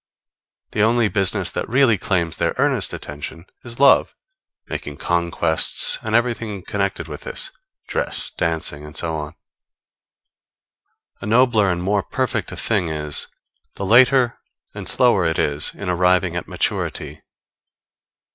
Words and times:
The 0.71 0.81
only 0.81 1.09
business 1.09 1.51
that 1.51 1.69
really 1.69 1.95
claims 1.95 2.37
their 2.37 2.55
earnest 2.57 2.91
attention 2.91 3.45
is 3.63 3.79
love, 3.79 4.15
making 4.67 4.97
conquests, 4.97 5.99
and 6.01 6.15
everything 6.15 6.63
connected 6.65 7.07
with 7.07 7.21
this 7.21 7.51
dress, 7.87 8.31
dancing, 8.31 8.83
and 8.83 8.97
so 8.97 9.13
on. 9.13 9.35
The 11.19 11.27
nobler 11.27 11.69
and 11.71 11.83
more 11.83 12.01
perfect 12.01 12.51
a 12.51 12.57
thing 12.57 12.87
is, 12.87 13.27
the 13.75 13.85
later 13.85 14.39
and 14.73 14.89
slower 14.89 15.23
it 15.23 15.37
is 15.37 15.75
in 15.75 15.87
arriving 15.87 16.35
at 16.35 16.47
maturity. 16.47 17.21